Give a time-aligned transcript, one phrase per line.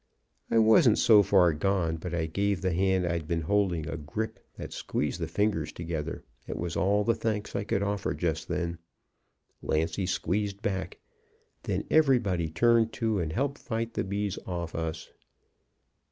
[0.49, 4.39] "I wasn't so far gone but I gave the hand I'd been holding a grip
[4.55, 6.23] that squeezed the fingers together.
[6.47, 8.79] It was all the thanks I could offer just then.
[9.61, 10.97] Lancy squeezed back.
[11.61, 15.11] Then everybody turned to and helped fight the bees off us.